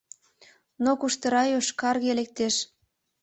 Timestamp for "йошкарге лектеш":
1.47-2.55